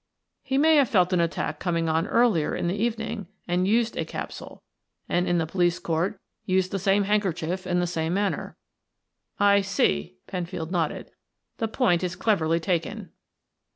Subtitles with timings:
[0.41, 4.03] "He may have felt an attack coming on earlier in the evening and used a
[4.03, 4.63] capsule,
[5.07, 8.57] and in the police court used the same handkerchief in the same manner."
[9.39, 11.11] "I see," Penfield nodded.
[11.57, 13.11] "The point is cleverly taken."